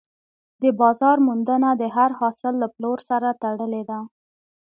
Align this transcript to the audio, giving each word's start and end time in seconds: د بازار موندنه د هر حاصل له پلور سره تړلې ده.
د 0.61 0.63
بازار 0.79 1.17
موندنه 1.27 1.69
د 1.81 1.83
هر 1.95 2.09
حاصل 2.19 2.53
له 2.61 2.67
پلور 2.75 2.99
سره 3.09 3.29
تړلې 3.41 3.83
ده. 3.89 3.99